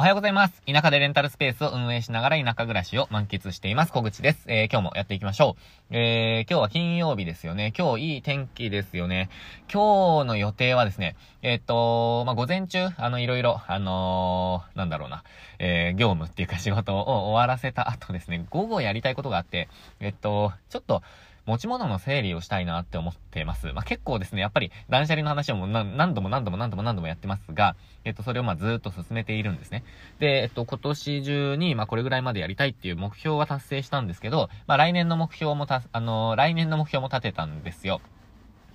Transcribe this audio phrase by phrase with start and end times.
[0.00, 0.62] おはようございます。
[0.64, 3.92] 田舎でレンタルスペースを運営しながら田舎暮らしを満喫しています。
[3.92, 4.44] 小口です。
[4.46, 5.56] えー、今日もやっていきましょ
[5.90, 5.96] う。
[5.96, 7.72] えー、今日は金曜日ですよね。
[7.76, 9.28] 今日いい天気ですよね。
[9.62, 15.24] 今日の予定はですね、えー、っと、まあ、午前中、あの、いろいろ、あのー、なんだろうな、
[15.58, 19.68] え、業務っていうか仕事を終わらせた後ですね、午後やりたいことがあって、
[19.98, 21.02] えっと、ちょっと、
[21.48, 23.72] 持ち物の整理をしたいなって思ってます。
[23.72, 29.82] まあ、結構ですね、やっぱり断捨離の話をも何度も何度も何度も何度もやってますが、えっと、それをまずっと進めているんですね。
[30.18, 38.02] で、えっと、今年中に、ま、これぐらいまでやりたいっていう目標は達成したんですけど、まあ、来年の目標もた、あのー、来年の目標も立てたんですよ。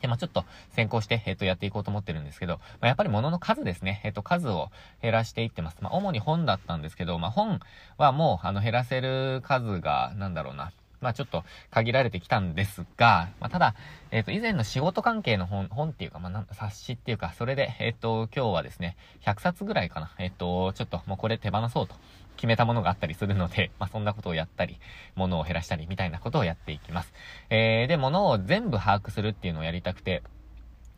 [0.01, 4.01] で、まあ、ちょっと先行して、えっと、やっていこうと思ってるんですけど、まあ、やっぱり物の数ですね。
[4.03, 4.69] えっと、数を
[5.01, 5.77] 減らしていってます。
[5.81, 7.59] まあ、主に本だったんですけど、まあ、本
[7.97, 10.73] はもう、あの、減らせる数が、なんだろうな。
[11.03, 13.75] まあちょっと限られてきたんですが、まあただ、
[14.11, 20.15] えっ、ー、と、以前の仕事関係の本、本っていうか、まあ冊子っていうか、それで、えっ、ー、と、今日はですね、100冊ぐらいかな。
[20.17, 21.95] えっ、ー、と、ちょっともうこれ手放そうと
[22.37, 24.79] 決めたものがあったりするので、 まあそんなことをやったり、
[25.15, 27.13] 物を減らしたりみたいなことをやっていきます。
[27.49, 30.23] えー、で、物を全部把握するっていうのをやりたくて、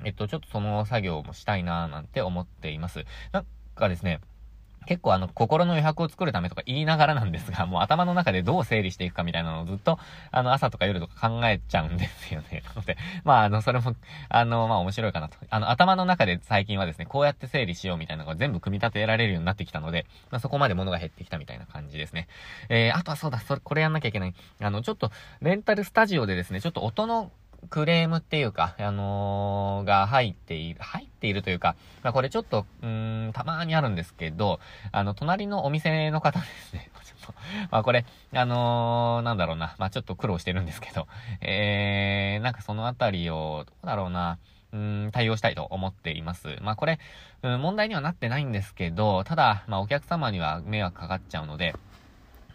[0.04, 3.06] えっと、ちょっとその作業もしたいなーなんて思っています。
[3.32, 4.20] なんかですね、
[4.86, 10.00] 結構あの、心の余白を作るためとか言いながらなんですが、もう頭の中でどう整理していくかみたいなのをずっと、
[10.32, 12.64] あの、朝とか夜とか考えちゃうんですよね。
[12.66, 13.96] な ので、まあ、あの、それも、
[14.30, 15.38] あの、まあ、面白いかなと。
[15.50, 22.28] あの、頭の中で最近はですね、こうやって整理しようみたいなのが全部組み立てられるようになってきたので、まあ、そこまで物が減ってきたみたいな感じですね。
[22.70, 24.34] えー、あとはそうだ、それ、これやんなきゃいけない。
[24.62, 27.32] あの、ちょっと、レンタルスタジオでですね、ちょっと音の
[27.70, 34.60] クレームっていうか、あのー、が入っている、入っているというか、まあ、これちょっと、うん、たまーにあるんですけど、
[34.92, 36.90] あの、隣のお店の方ですね。
[37.04, 37.34] ちょっと、
[37.72, 41.08] まあ、これ、あのー、なんだろうな、まあ、ちょっと苦労してるんですけど、
[41.42, 44.40] えー、なんかそのあたりを、どうだろうな、
[44.74, 46.58] うん、対応したいと思っています。
[46.62, 47.00] まあ、これ、
[47.44, 51.76] うん、問題にはなってないんですけど、ただ、まあ、お客様には迷惑かかっちゃうので、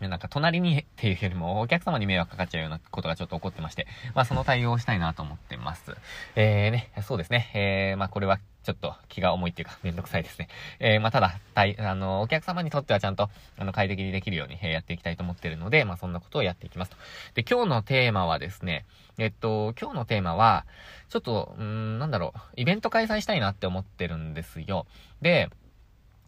[0.09, 5.97] なんか隣にっていうよりもお客様に迷惑かかっちゃうようなことがちょっと起こってまして、まあその対応をしたいなと思ってます。
[6.37, 7.51] えーね、そうですね。
[7.55, 10.49] えー、まあこれはちょっと気が重いっていうかめんどくさいですね。
[10.79, 16.97] えー、まあただ、たい、あの、お客様にとってはちゃんと、あの、快適にできるように、えー、やっていきたいと思ってるので、まあそんなことをやっていきますと。
[17.35, 18.85] で、今日のテーマはですね、
[19.19, 20.67] えっと、今日のテーマは、
[21.09, 24.87] ちょっと、うん、なんだろう、イベント開催したいなって思ってるんですよ。
[25.23, 25.51] で、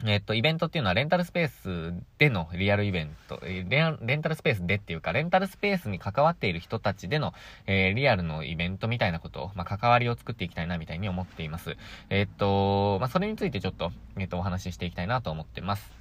[0.04, 7.34] えっと、イベントっていうのはレンタルスペースでのリアルイベント、レレンタルスペースでっていうか、レンタルスペースに関わっている人たちでの、
[7.66, 11.76] えー、リアルのイベントみたいなことを、まあ、関わりを作っていきたいな、みたいに思っています。
[12.10, 15.92] えっと、まあ、それについてちょっと、えっと、お話ししていきたいなと思ってます。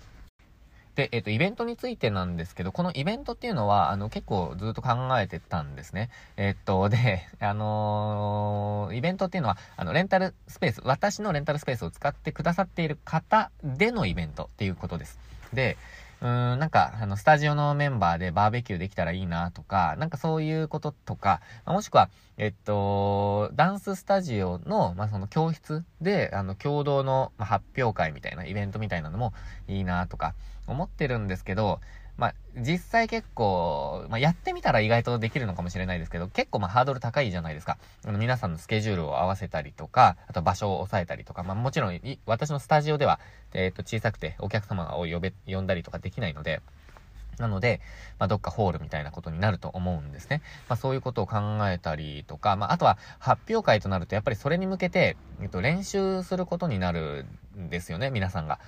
[0.95, 6.09] で、えっ、と、イベントについてなんですけど、このイベントっていうのは、あの、結構ずっと考えてたんですね。
[6.35, 15.17] えっと、で、 あのー、イベントっていうのは、あの、レンタルスペース、私のレンタルスペースを使ってくださっている方でのイベントっていうことです。
[15.53, 15.77] で、
[16.21, 29.33] うーん、なんか、あの、スタジオのメンバーでバーベキューできたらいいなとか、なんかそういうこととか、もしくは、えっと、ダンススタジオの、まあ、その教室で、あの、共同の、まあ発表会みたいな、イベントみたいなのも
[29.67, 30.35] いいなとか、
[30.71, 31.79] 思ってるんですけど、
[32.17, 37.77] まあ、実際結構、まあ、やってみたら意外とできるのかもしれないですけど、結構まあハードル高いじゃないですか。
[38.05, 43.19] あの皆さんのスケジュールを合わせたりとか、あと場所を抑えたりとか、まあもちろん、私のスタジオでは、
[43.53, 46.61] えっ、ー、と、小さくてお客様を呼べ、呼んだりとかできないので、
[47.39, 47.81] なので、
[48.19, 50.41] まあ、どっかホールみたいなことになると思うんですね。
[50.67, 51.37] まあ、そういうことを考
[51.69, 57.25] えたりとか、まあ、あとは発表会となると、やっぱりそれに向けて、えっと、練習することになる
[57.57, 58.59] んですよね、皆さんが。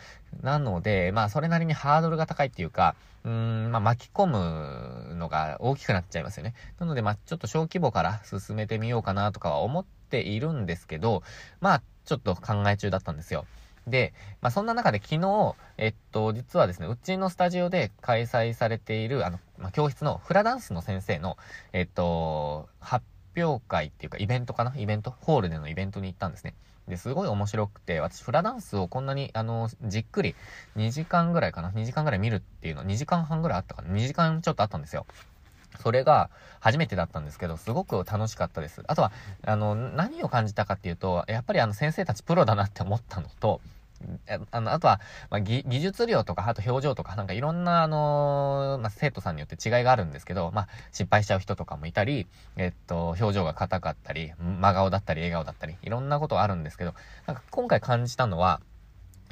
[0.42, 3.32] なので、まあ、それなりにハードルが高いっていうか、うー
[3.68, 6.54] ん、まあ、巻き込むのが大きくなっちゃいますよね。
[6.80, 11.24] なので、まあ、ちょっと小規模から進めてみようかなとかは思っているんですけど、
[11.62, 13.48] まあ、ちょっと考え中だったんですよ。
[13.88, 21.38] で、まあ、そんな中で昨日、えっと、実はですね、うちのスタジオで開催されている、あの、まあ、教室のフラダンスの先生の、
[21.74, 23.06] えっと、発
[23.36, 24.74] 表会っていうか、イベントかな？
[24.78, 25.14] イベント？
[25.22, 26.54] ホールでのイベントに行ったんですね。
[26.88, 30.36] で、すごい面白くて、私、フラダンスをこんなに、あの、じっくり、
[30.76, 35.06] 2時間ぐらいかな ?2 時間ぐらい見るっていうの、2時間半ぐらいあったかな ?2 時間ちょっとあったんですよ。
[35.80, 36.30] それが
[36.60, 38.84] 初めてだったんですけど、すごく楽しかったです。
[38.88, 39.12] あとは、
[39.44, 43.62] あの、何を感じたかっていうと、やっぱりあの先生たちプロだなって思ったのと、
[44.52, 52.28] あの、あとは、まあ、技術量とか、あと表情とか、なんかいろんな、あのー、まあ、生徒さんによって違いがあるんですけど、まあ、失敗しちゃう人とかもいたり、
[52.58, 56.94] えっと、表情が硬かったり、真顔だったり、笑顔だったり、いろんなことあるんですけど、
[57.26, 58.62] なんか今回感じたのは、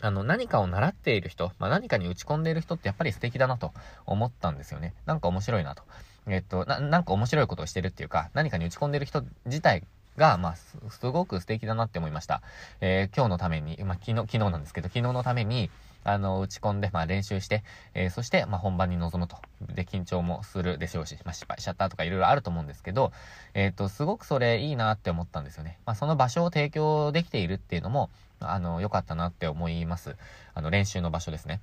[0.02, 3.72] あの、何かを習っている人、まあ、何かに打ち込んでいる人ってやっぱり素敵だなと
[4.06, 4.94] 思ったんですよね。
[5.06, 5.84] なんか面白いなと。
[6.28, 9.84] えっと、な、なんか面白いことをしてるっていうか、何かに打ち込んでいる人自体
[10.18, 12.42] が、まあ、すごく素敵だなって思いました。
[12.82, 15.70] えー、今日のために、まあ、昨日、昨日なんですけど、昨日のために、
[16.04, 17.64] あの、打ち込んで、まあ練習して、
[17.94, 19.38] えー、そして、まあ本番に臨むと。
[19.74, 23.12] で、緊張もするでしょうし、まあ失敗しちゃったとかいろいろあると思うんですけど、
[23.54, 25.78] えっ、ー、と、すごくそれいいなって思ったんですよね。
[25.86, 28.10] まあその場所を提供できているっていうのも、
[28.40, 30.16] あの、良かったなって思います。
[30.56, 31.62] あの、練習の場所ですね。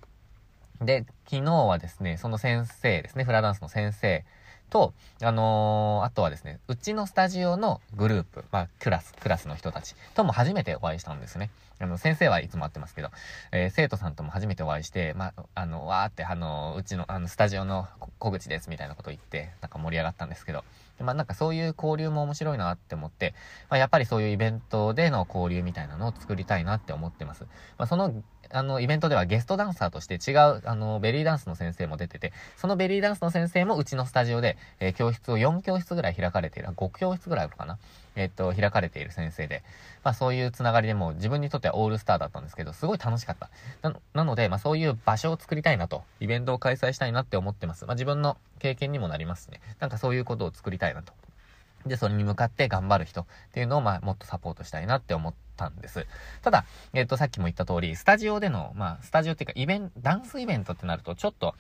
[0.81, 4.25] で、昨日はですね、その先生ですね、フラダンスの先生
[4.71, 11.51] と、あのー、あとはですね、うちのスタジオのグループ、まあ、クラス、クラスの人たちとも初めてお会いしたんですね。
[11.81, 13.11] あの、先生はいつも会ってますけど、
[13.53, 17.89] えー、生徒さんとも初めてお会いして、まあ、あの、わーって、あの、うちの、あの、スタジオの
[18.19, 20.65] 小口ですみたいなこと言って、なんか盛り上がったんですけど、
[21.01, 23.35] まあ、なんかそういう交流も面白いなって思って、
[23.71, 27.45] まあ、やっぱりそういうイベントでの交流みたいなのを作りたいなって思ってます。
[27.79, 28.13] まあ、その
[28.51, 37.79] あの、イベントではゲストダンサーとして違う、あの、ベリーダンスの先生も出てて、そのベリーダンスの先生もうちのスタジオで、えー、教室を4教室ぐらい開かれている、5教室ぐらいあるかな
[38.17, 39.63] え、っと、開かれている先生で、
[40.03, 43.51] まあそういうつながりでも自分にとってはオールスターだったんですけど、すごい楽しかった。
[43.83, 47.87] ななので、まあそういう場所を作りたいなと、イベントを開催したいなって思ってます。
[47.87, 49.61] まあ自分の経験にもなりますね。
[49.79, 51.13] なんかそういうことを作りたいなと。
[51.87, 56.07] で、それに向かって頑張る人っていうのを、まあもっとサポートしたいなって思ってたんです。
[56.43, 56.65] ただ、
[56.95, 61.55] えっ、と、さっきも言った通り、スタジオでの、まあ、スタジオっていうか、イベント、ダンスイベントってなると、ちょっと、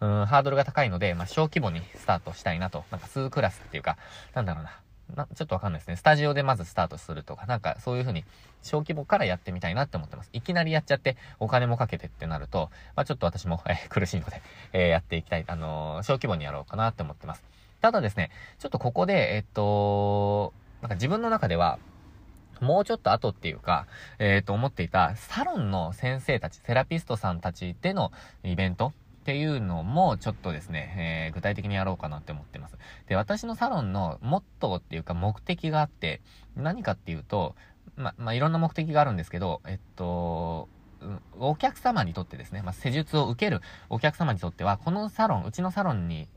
[0.00, 2.84] うーん、ハードルが高いので、まあ、小規模にスタートしたいなと。
[2.90, 3.96] なんか、数クラスっていうか、
[4.34, 4.78] なんだろうな。
[5.14, 5.96] なちょっとわかんないですね。
[5.96, 8.24] スタジオでまずスタートするとか、なんかそういう風に
[8.62, 10.30] 小規模からやってみたいなって思ってます。
[10.32, 14.42] いきなりやっちゃってお金もかけてってなると、まあちょっと私も、えー、苦しいので、
[14.72, 15.44] えー、やっていきたい。
[15.46, 17.44] あのー、小規模にやろうかなって思ってます。
[17.80, 21.78] ただですね、ちょっとここで、えっと、なんか自分の中では、
[22.62, 23.86] もうちょっと後っていうか、
[24.18, 28.12] え、ー、と、思っていた、サロンの先生たち、セラピストさんたちでの
[28.44, 28.92] イベント
[29.22, 32.76] っていうのも、ちょっとですね、えー、具体的にやろうかなって思ってます。
[33.08, 36.22] で、私のサロンのモットーっていうか目的があって、
[36.56, 37.54] 何かっていうと、
[37.96, 40.68] ま、まあ、いろんな目的があるんですけど、えっと、
[41.38, 43.60] お客様にとってですね、まあ、施術を受ける
[43.90, 46.28] お客様にとっては、このサロン、うちのサロンに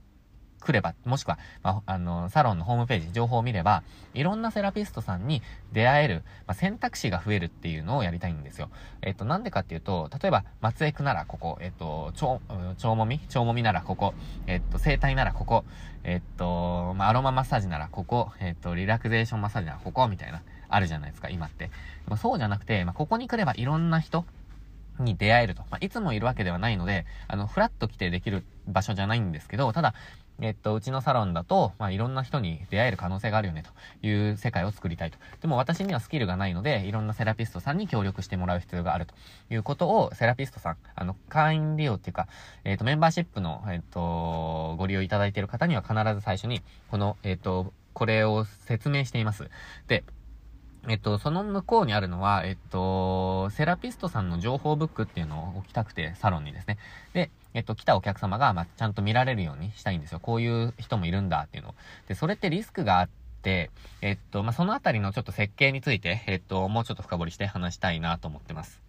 [0.66, 3.84] 来れば、もしくは、まあ、あの、サロンのホームページ、情報を見れば、
[4.16, 8.70] いろんなセラピストさんに出会える、まあ、選択肢が増えるっていうのをやりたいんですよ。
[9.04, 12.42] えっと、なんでかっていうと、例えば、松江区ならここ、えっと、超、
[12.78, 13.20] 超もみ？
[13.30, 14.16] 超もみならここ、
[14.48, 15.64] えっと、生体ならここ、
[16.04, 21.70] えっと、まあ、アロママッサージならここ、えっと、リラクゼーションマッサージならここ、みたいな、あるじゃないですか、今って。
[22.08, 24.26] まあ、そうじゃなくて、まあ、ここに来ればいろんな人、
[24.98, 25.62] に出会えると。
[25.70, 29.94] まあ、いつもいるわけではないので、あの、フラッと来てできる場所じゃないんですけど、ただ、
[30.42, 33.64] えっと、うちのサロンだと、まあ、いろんな人に出会える可能性があるよね、
[34.02, 35.18] という世界を作りたいと。
[35.42, 39.14] でも私にはスキルがないので、いろんなセラピストさんに協力してもらう必要があると
[39.50, 42.28] いうことを、セラピストさん、あの、会員利用っていうか、
[42.64, 49.50] えっと、メンバーシップの、えっと、ご利用いただいている方には必ず最初に、この、えっと、これを説明しています。
[49.88, 50.04] で、
[50.88, 56.78] えっと、その向こうにあるのは、えっと、セラピストさんの情報ブックっていうのを置きたくて、サロンにですね。
[57.14, 60.20] で、えっと、来たお客様が、まあ、ちゃんと見られるようにしたいんですよ。
[60.20, 61.76] こういう人もいるんだっていうのを。
[62.08, 63.10] で、それってリスクがあっ
[63.42, 63.72] て、
[64.02, 68.85] えっと、まあ、そのあたりのちょっと設計について、えっと、もうちょっと深掘りして話したいなと思ってます。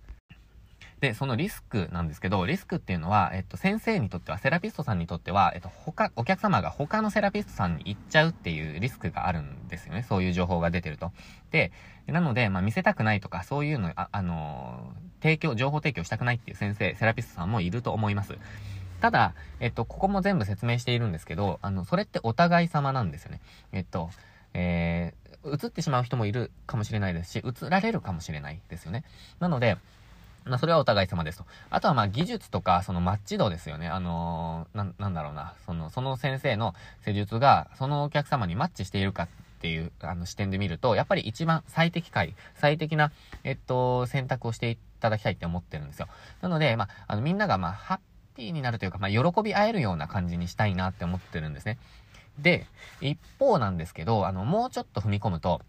[1.00, 10.04] で、そのリスクなんですけど、リスクっていうのは、えっと、先生にとっては、セラピストさんにとっては、えっと、他、お客様が他のセラピストさんに行っちゃうっていうリスクがあるんですよね。
[10.08, 11.12] そういう情報が出てると。
[11.50, 11.70] で、
[12.06, 18.38] なので、まあ、見せたくないとか、そういうの、あ、あのー、提供、情報提供したくないっていう先生、セラピストさんもいると思います。
[19.00, 23.40] ただ、えっと、ここも全部説明しているんですけど、あの、それってお互い様なんですよね。
[23.72, 24.10] えっと、
[24.54, 29.04] えー、映ってしまう人もいるかもしれないですし、映られるかもしれないですよね。
[29.38, 29.76] なので、
[30.46, 31.44] まあ、それはお互い様ですと。
[31.70, 33.88] あとは、まあ、技術とか、そのマッチ度ですよね。
[33.88, 35.54] あのー、な、なんだろうな。
[35.66, 36.74] その、その先生の
[37.04, 39.28] 施術が、そのお客様にマッチしているかっ
[39.60, 43.10] ていう、あの、視点で見ると、やっぱり一番最適解、最適な、
[43.42, 46.08] えっと、選択をしていただきたいって思ってるんですよ。
[46.40, 47.98] なので、まあ、あの、みんなが、まあ、ハッ
[48.36, 51.78] ピーになるというか、まあ、喜び合えるような感じにしたいなって思ってるんですね。
[52.38, 52.66] で、
[53.00, 55.62] 一方なんですけど、あの、もうちょっと踏み込むと、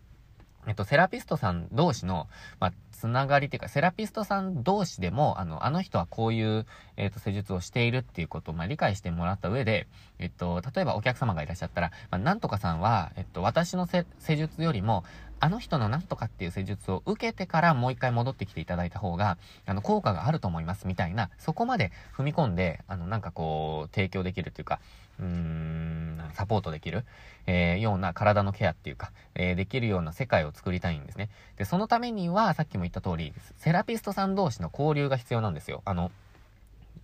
[0.68, 2.28] えっと、セラピストさん同士の、
[2.60, 6.66] まあ、つながりっていうか、セラピストさん同士でも、あの、あの人はこういう、
[6.98, 9.88] えっ、と、施術をしているっていうことを、まあ、理解してもらった上で、
[10.20, 14.06] えっと、例えばお客様がいらっしゃったら、まあ、なんとかさんは、えっと、私の施
[14.36, 15.06] 術よりも、
[15.40, 24.80] あの人のなんとかっていう施術を受けてからもう一回戻ってきていただいた方が、あの、効果があると思いますみたいな、そこまで踏み込んで、あの、なんかこう、提供できるっていうか、
[25.20, 27.06] うーん、サポートできる、
[27.46, 31.30] えー、ような体のケアっていうか、えー、できるような世界を作りたいんですね。
[31.58, 35.82] で、そのためには、さっきも言った通り、セラピストさん同士の交流が必要なんですよ。
[35.86, 36.12] あの、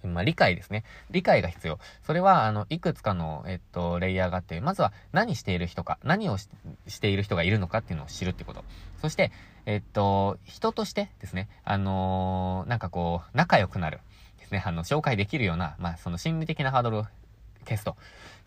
[0.07, 0.83] まあ、理解ですね。
[1.11, 1.79] 理解が必要。
[2.05, 6.49] それは、あの、いくつかの、えっと、レイヤーがあって、まずは何している人か、何をし
[6.99, 8.63] ている人がいるのかっていうのを知るってこと。
[9.01, 9.31] そして、
[9.65, 13.99] えっと、人としてですね、あのー、なんかこう、仲良くなる。
[14.39, 17.05] ですね、あの、紹介できるような、まあ、その心理的なハードルを
[17.65, 17.95] 消すと。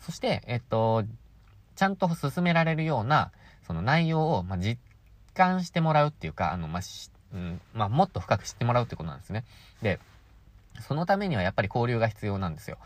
[0.00, 1.04] そして、えっと、
[1.74, 3.32] ちゃんと進められるような、
[3.66, 4.78] その内容を、まあ、実
[5.34, 6.82] 感してもらうっていうか、あの、まあ、
[7.32, 9.44] うん、まあ、もっと深く知ってもらうってことなんですね。
[9.82, 9.98] で、
[10.82, 12.78] そのためにはやっぱり交流が必要なんですよ。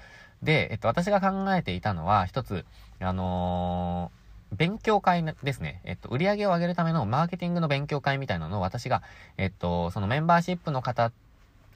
[0.42, 2.64] で、えっと、私が考えていたのは、一つ、
[3.00, 5.80] あのー、勉強会ですね。
[5.84, 9.02] えっと、売り上げを上げるためのマーケティングの勉強会みたいなのを私が、
[9.36, 11.12] えっと、そのメンバーシップの方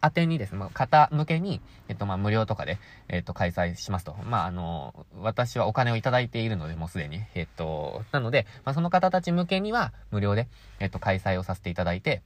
[0.05, 2.79] 宛てにですね、方向けに、えっと、まあ、無料とかで、
[3.09, 4.15] えっと、開催しますと。
[4.25, 7.23] まあ、あの、私はお金をいただいているので、もうすでに。
[7.35, 12.23] えっと、なので、まあ、その方たち向けには、無料で、えっと、開催をさせていただいて、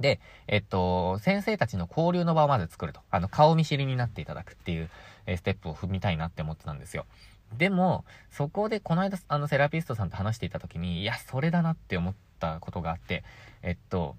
[0.00, 3.00] で、えっと、先生たちの交流の場をまず作ると。
[3.10, 4.90] あの、顔見知りになっていただくっていう、
[5.26, 7.06] えステップを踏みたいなって思ってたんですよ。
[7.56, 13.24] でも、そこでこの間、あの、セラピストさんと話していた時に、いや、それだなって思ったことがあって、
[13.62, 14.16] えっと、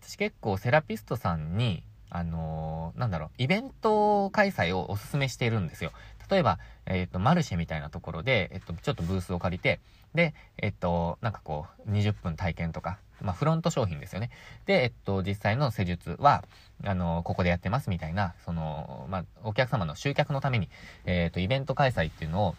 [0.00, 5.92] 私結構セラピストさんに、あのー、なんだろう、イベント開催をお勧めしているんですよ。
[6.30, 9.80] 例えば、えっ、と、マルシェみたいなところで、えっと、ちょっとブースを借りて、
[10.14, 14.30] で、えっと、なんかこう、20分体験とか、まあ、フロント商品ですよね。
[14.66, 16.44] で、えっと、実際の施術は、
[16.84, 20.68] あの、ここでやってますみたいな、その、まあ、お客様の集客のために、
[21.04, 22.54] えっと、イベント開催っていうのを、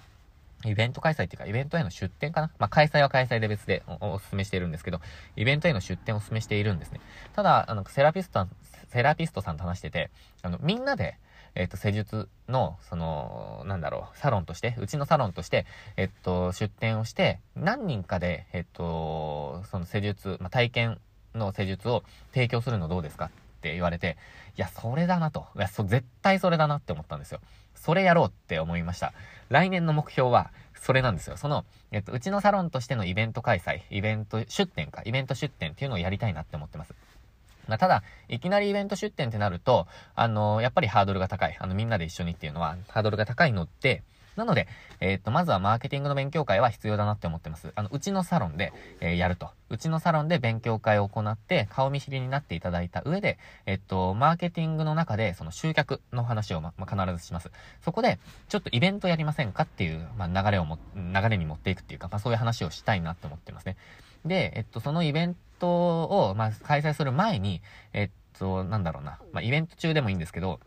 [0.65, 2.51] イベント開催っていうか、イベントへの出店かな？
[2.59, 4.99] まあ、開催は開催で別でおお勧めしているんですけど、
[5.37, 6.99] イベントへの出店をお勧めしているんですね。
[7.33, 8.45] ただ、あの、セラピスト、
[8.89, 10.09] セラピストさんと話してて、
[10.41, 11.15] あの、みんなで、
[11.55, 15.65] えっと、施術の、その、なんだろう、サロンとして、うちのサロンとして、
[15.97, 20.99] えっと、出店をして、何人かで、えっと、その施術、まあ、体験
[21.35, 22.03] の施術を
[22.33, 23.25] 提供するのどうですか？
[23.25, 23.29] っ
[23.61, 24.17] て言われて、
[24.57, 25.47] いや、それだなと。
[25.55, 27.41] いや、そ、絶対それだなって思ったんですよ。
[27.75, 29.13] それやろうって思いました。
[29.49, 31.35] 来年の目標は、それなんですよ。
[31.35, 36.93] その、えっと、うちのサロンとしてのイベント開催、イベント出店か、イベント出店っていうのをやりたいなって思ってます。
[37.69, 41.55] まあ、ただ、いきなりイベント出店ってなると、あのー、やっぱりハードルが高い。
[41.59, 44.03] あの、みんなで一緒にっていうのは、ハードルが高いので、
[44.39, 44.67] なので、
[45.01, 47.73] えー、っと、まずはマーケティングの勉強会は必要だなって思ってます。
[47.75, 48.71] あの、うちのサロンで、
[49.01, 49.49] えー、やると。
[49.69, 57.51] うちのサロンで勉強会を行って、顔見知りになっていただいた上で、えっと、マーケティングの中で、その集客の話を、ま、必ずします。
[57.83, 63.75] そこで、ちょっとイベントやりませんかっていう、まあ、流れをも、流れに持っていくっていうか、まあ、そういう話をしたいなって思ってますね。
[64.25, 67.61] で、えっと、そのイベントを、まあ、開催する前に、
[67.93, 70.59] えっと、なんだろうな、まあ、イベント中でもいいんですけど、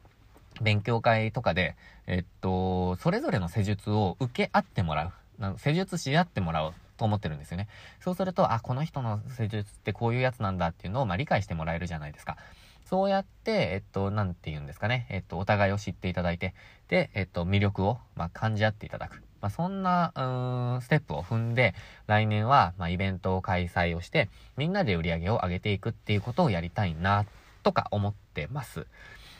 [0.60, 5.12] 勉強会とかで、えっと、それぞれの施術を受け合ってもらう。
[5.58, 7.68] 施術し合ってもらおうと思ってるんですよね。
[8.00, 12.36] そうすると、あ、この人の施術ってこういうやつなんだっていうのを、まあ、理解してもらえるじゃないですか。
[12.84, 15.06] そうやって、えっと、なんて言うんですかね。
[15.08, 16.54] えっと、お互いを知っていただいて、
[16.88, 19.22] で、えっと、魅力を、まあ、感じ合っていただく。
[19.42, 21.74] まあ、そんな、うーん、ステップを踏んで、
[22.06, 27.26] 来年は、まあ、イベントを開催をして、みんなで売り上げを上げていくっていうことをやりたいな、
[27.62, 28.86] とか思ってます。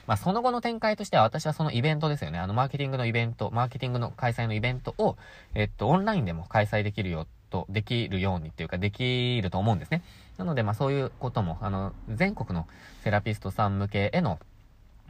[0.06, 2.38] まあ、その後の展開としては、私はそのイベントですよね。
[2.38, 5.16] あの、マーケティングのイベント、マーケティングの開催のイベントを、
[5.54, 10.02] えっと、オンラインでも開催できるよ、と、できるようにっていうか、できると思うんですね。
[10.38, 12.66] なので、まあ、そういうことも、あの、全国の
[13.04, 14.40] セラピストさん向けへの、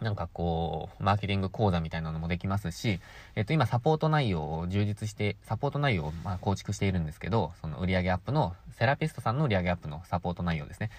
[0.02, 3.00] なんかこう、マーケティング講座みたいなのもできますし、
[3.37, 10.90] えっと、今サポート内容を充実して、サポート内容をま構築しているんですけど、その売上アップの、セラピストさんの売上アップのサポート内容ですね。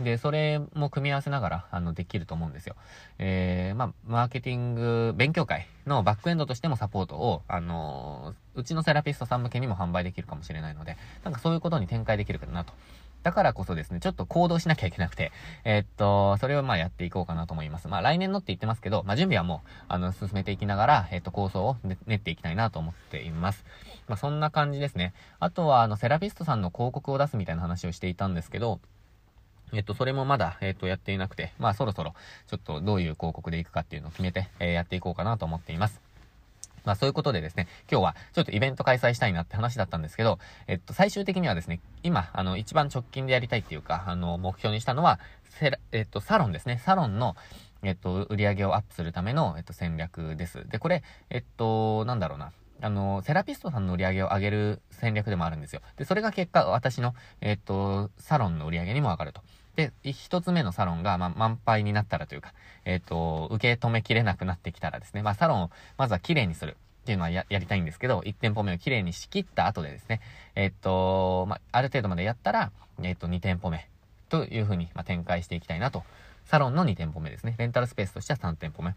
[0.00, 2.76] で、それも組み合わせながら、あの、できると思うんですよ。
[3.18, 12.72] えー、まあ、マーケティング勉強会のバックエンドとしてもサポートを、あのー、うちのセラピストさん向けにも販売できるかもしれないので、なんかそういうことに展開できるかなと
[13.22, 15.32] だからこそですね、ちょっと行動しなきゃいけなくて、
[15.64, 17.88] えー、っと、それをまあやっていこうかなと思います。
[17.88, 21.76] まあ来年のって言ってますけど、まあ準備はもう、あの、進めていきながら、えー、っと、構想を
[22.06, 23.64] 練っていきたいなと思っています。
[24.08, 25.14] まあそんな感じですね。
[25.38, 28.80] あとは、あの、セラピストさんの広告を出すみたいな話をしていたんですけど、
[29.72, 32.14] えっと、それもまだ、えっと、やっていなくて、まあそろそろ、
[32.46, 36.11] ちょっとどういう広告でいくかっていうのを決めて、えー、やっていこうかなと思っています。
[36.84, 45.20] まあそういうことでですね、今日はちょっとイベント開催したいなって話だったんですけど、えっと、最終的にはですね、今、あの、一番直近でやりたいっていうか、あの、目標にしたのは、
[45.92, 46.80] えっと、サロンですね。
[46.84, 47.36] サロンの、
[47.82, 50.68] えっと、売り上げをアップするための、えっと、戦略です。
[50.68, 52.52] で、これ、えっと、なんだろうな。
[52.80, 55.82] あの、セラピストさんの売り上げを上げる戦略でもあるんですよ。
[55.96, 59.42] で、それが結果、私の、えっと、サロンの売り上げにも上がると。
[59.76, 62.52] で、一つ目のサロンが、ま満杯になったらというか、
[62.84, 66.76] えっ、ー、と、受け止めきれなくなってきたらですね、まあ、サロンをまずは綺麗にする。
[67.02, 70.20] っていうのはやりたいんですけど、1店舗目をきれいに仕切った後でですね、
[70.54, 72.70] えっと、まあ、ある程度までやったら、
[73.02, 73.88] えっと、2店舗目
[74.28, 76.04] というふうに、ま展開していきたいなと。
[76.44, 77.56] サロンの2店舗目ですね。
[77.58, 78.94] レンタルスペースとしては3店舗目。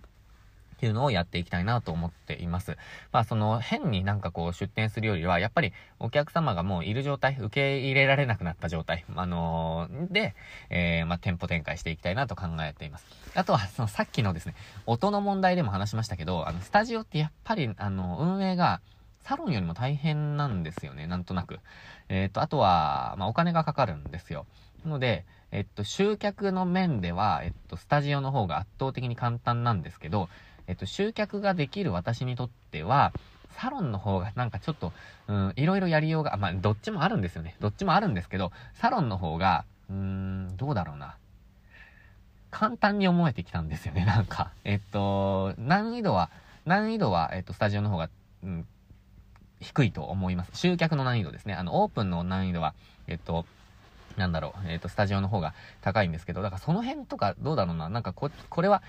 [0.86, 2.78] っていうのをやっていきたいなと思っています。
[3.12, 10.36] まあその変になんかこう出店するよりは、やっぱりお客様がもういる状態、受け入れられなくなった状態、あのー、で、
[10.70, 13.06] えー、まあ店舗展開していきたいなと考えています。
[13.34, 14.54] あとはそのさっきのですね、
[14.86, 18.80] 音の問題でも話しましたけど、あのスタジオってやっぱりあの運営が
[19.24, 21.62] サロンよりも大変なんですよね、なんとなく。
[22.10, 24.46] えっ、ー、と、あとは、まあお金がかかるんですよ。
[24.84, 30.28] なので、えっと、集客の面では、えっと、スタジオの方が圧倒的に簡単なんですけど、
[30.68, 33.12] えっと、集客ができる私にとっては、
[33.52, 34.92] サロンの方がなんかちょっと、
[35.28, 37.56] うん、いろいろやりようが、まあ、どっちもあるんですよね。
[37.60, 41.16] どっちもあるんですけど、サロンの方が、うーん、どうだろうな。
[42.52, 44.52] 簡単に思えてきたんですよね、 なんか。
[44.64, 46.30] えっと、難易度は、
[46.66, 48.10] 難易度は、えっと、スタジオの方が、
[48.44, 48.68] うん、
[49.60, 50.52] 低いと思います。
[50.54, 51.54] 集客の難易度ですね。
[51.54, 52.74] あの、オープンの難易度は、
[53.08, 53.46] えっと、
[54.18, 58.82] なんだろう、えっ、ー、と、スタジオの方が高いんですけど、だからその辺とかどうだろうな、なんかこ、これは、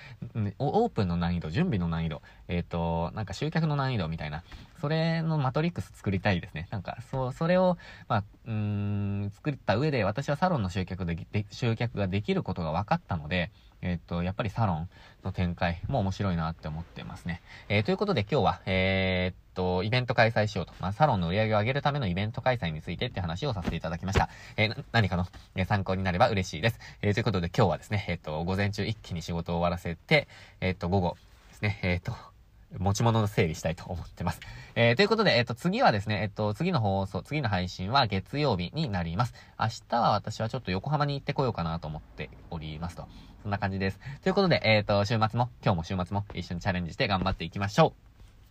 [0.58, 4.42] オープンの難易度、準備の難易度、えっ、ー、と、なんか集客の難易度みたいな、
[4.80, 6.68] それのマトリックス作りたいですね。
[6.70, 7.78] なんか、そう、それを、
[8.08, 13.50] まあ、うん、作った上で、私はサロンの集客で、で集客ができることが分かったので、
[13.82, 14.88] えっ、ー、と、やっぱりサロン
[15.24, 17.42] の展開も面白いなって思ってますね。
[17.68, 20.72] え、ということで今日は、え、っ、とイベント開催しようと。
[20.80, 24.28] まあ、サロンの売り上げを上げるためのイベント開催についてって話をさせていただきました。
[24.56, 26.78] えー、何かの、え参考になれば嬉しいです。
[27.02, 30.28] えということで今日はですね、えっと、午前中一気に仕事を終わらせて、
[30.60, 31.16] えっと、午後
[31.48, 32.12] ですね、えっと、
[32.78, 34.40] 持ち物の整理したいと思ってます。
[34.74, 39.34] えー、ということで、えっ、と、次はですね、えっ、と、次の放送、次の配信は月曜日になります。
[39.58, 43.06] 明日は私はちょっと横浜に行ってこようかなと思っておりますと。
[43.42, 44.00] そんな感じです。
[44.22, 48.15] ということで、えっ、と、週末も、今日も週末も一緒にチャレンジして頑張っていきましょう。